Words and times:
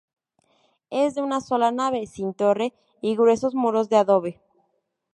Es 0.89 1.13
de 1.13 1.21
una 1.21 1.41
sola 1.41 1.71
nave, 1.71 2.07
sin 2.07 2.33
torre, 2.33 2.73
y 3.01 3.15
gruesos 3.15 3.53
muros 3.53 3.87
de 3.89 3.97
adobe. 3.97 4.41